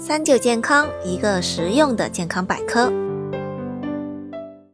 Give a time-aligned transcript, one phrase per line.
[0.00, 2.90] 三九健康，一个实用的健康百科。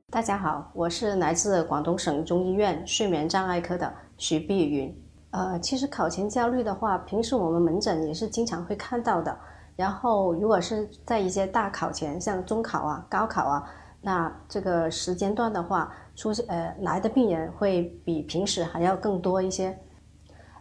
[0.09, 4.97] 大家好，我是来自广东省中医院睡眠障碍科的徐碧云。
[5.33, 9.37] 呃，其实考前焦虑的话，平时我们门诊也是经常会看到的。
[9.75, 13.65] 然后，如果是在一些大考前，像中考啊、高考啊，
[14.01, 19.77] 那这个时间段的话，出现呃来的病人会比平时还要更多一些。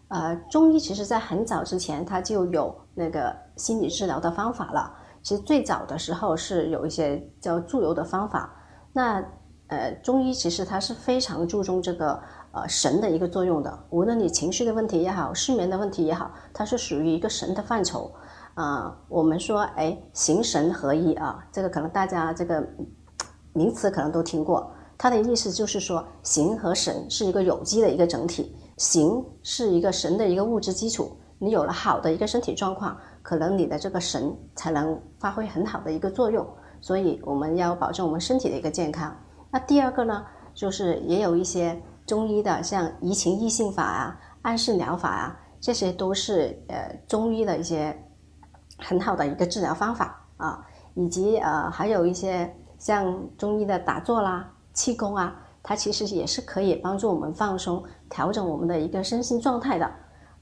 [0.08, 4.94] 呃，中医其实在很早之前，它就有那个心理治疗的方法了。
[5.24, 8.54] 其实最早的时候是有一些叫助游的方法。
[8.94, 9.24] 那
[9.68, 13.86] 呃，中医其实它是非常注重这个呃神的一个作用的。
[13.90, 18.14] 无论你情绪的问题也好，失眠的问题也好，它是属于一个神的范畴。
[18.54, 22.64] 啊，我们说哎，形神合一啊，这个可能大家这个
[23.54, 24.72] 名词可能都听过。
[24.98, 28.56] 它的意思就是说，形和神是一个有机的一个整体。
[28.78, 36.44] 形是一个神的一个物质基础，你有了好的一个身体状况，可能你的这个神才能发挥很好的一个作用。
[36.82, 39.16] 所以我们要保证我们身体的一个健康。
[39.52, 47.96] 那第二个呢，就是也有一些中医的，像移情易性法啊、暗示疗法啊，这些都是呃中医的一些
[48.80, 55.42] 很好的一个治疗方法啊，以及呃还有一些像中医的打坐啦、气功啊。
[55.62, 59.92] 它其实也是可以帮助我们放松、调整我们的一个身心状态的。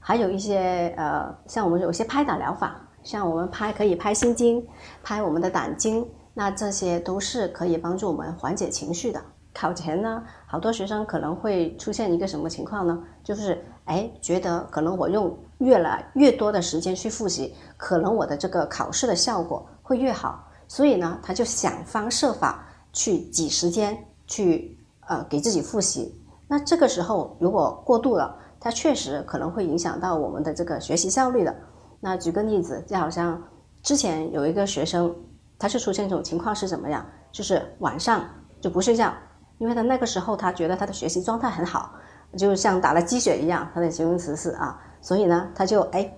[0.06, 4.62] 还有一些呃，像我们有些拍打疗法，像我们拍可以拍心经、
[5.02, 9.18] 拍我们的胆经，那这些都是可以帮助我们缓解情绪的。
[9.54, 13.02] 考前呢，好多学生可能会出现一个什么情况呢？
[13.22, 24.78] 就是哎，觉得可能我用越来越多的时间去复习，可能我的这个考试的效果会越好，所以呢，他就想方设法去挤时间去。
[25.06, 31.54] 呃，给自己复习，那这个时候如果过度了，它确实可能会影响到我们的这个学习效率的。
[32.00, 33.38] 那举个例子，就好像
[33.82, 35.14] 之前有一个学生，
[35.58, 37.04] 他是出现这种情况是怎么样？
[37.30, 38.24] 就是晚上
[38.62, 39.12] 就不睡觉，
[39.58, 41.92] 因为他那个时候他觉得他的学习状态很好，
[42.38, 46.10] 就像打了鸡血一样，他的形容词是啊，所以呢，他就哎，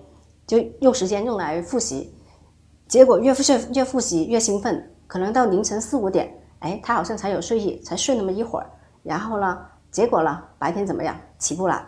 [0.45, 2.15] 就用时间用来复习，
[2.87, 8.69] 结果越复习越复习越兴奋，可能到凌晨四五点，哎，他好像才有睡意，才睡那么一会儿。
[9.03, 9.59] 然后呢？
[9.91, 10.41] 结果呢？
[10.57, 11.15] 白天怎么样？
[11.39, 11.85] 起不来，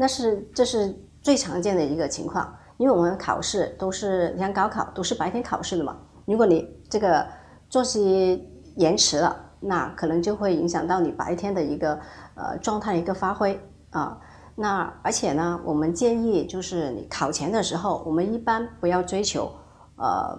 [0.00, 2.56] 那是这是最常见的一个情况。
[2.78, 5.98] 因为我们考试都是你看高考都是白天考试的嘛。
[6.24, 7.26] 如果你这个
[7.68, 12.00] 作息延迟了，那可能就会影响到你白天的一个
[12.34, 13.60] 呃状态一个发挥
[13.90, 14.18] 啊。
[14.56, 19.52] 那而且呢，我们建议就是你考前的时候，我们一般不要追求
[19.96, 20.38] 呃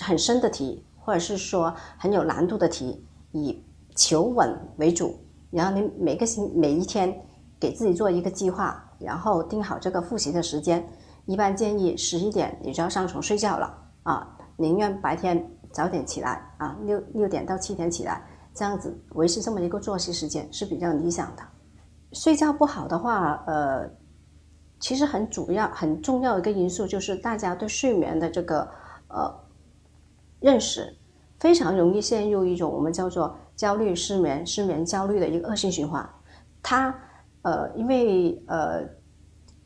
[0.00, 3.62] 很深的题，或者是说很有难度的题，以
[3.94, 5.14] 求稳为主。
[5.50, 7.22] 然后你每个星每一天
[7.60, 10.84] 给自己做一个计划，然后定好这个复习的时间。
[11.26, 13.72] 一般建议十一点你就要上床睡觉了
[14.02, 21.42] 啊，宁愿白天早点起来啊，六六点到七点起来，这样子维持这么一个作息时间是比较理想的。
[22.12, 23.88] 睡觉不好的话，呃，
[24.80, 28.68] 其实很主要很重要的一个因素就是大家对睡眠的这个
[29.08, 29.32] 呃
[30.40, 30.96] 认识。
[31.38, 36.06] 非常容易陷入一种我们叫做焦虑失眠、失眠焦虑的一个恶性循环。
[36.62, 36.94] 它
[37.42, 38.82] 呃，因为呃，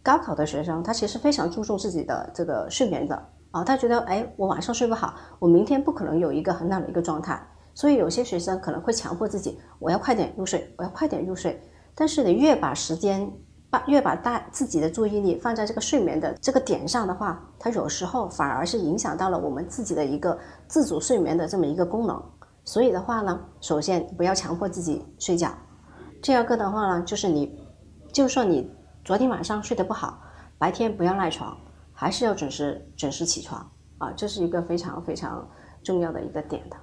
[0.03, 3.15] 高考的学生他其实非常注重自己的这个睡眠的
[3.51, 7.41] 啊，他觉得哎，我晚上睡不好，我明天不可能有一个很好的一个状态，
[7.75, 11.61] 所以有些学生可能会强迫自己，我要快点入睡，我要快点入睡。
[11.95, 13.31] 但是你越把时间
[13.71, 22.23] 把越把大自己的注意力放在这个睡眠的这个点上的话，它有时候反而是影响到了我们自己的一个自主睡眠的这么一个功能。
[22.65, 25.53] 所以的话呢，首先不要强迫自己睡觉。
[26.23, 27.64] 第二个的话呢，就是你，
[28.15, 28.71] 就算你
[29.05, 30.23] 昨天晚上睡得不好，
[30.57, 31.59] 白天不要赖床，
[31.93, 35.45] 还是要准时准时起床啊，这是一个非常非常
[35.83, 36.77] 重要的一个点的。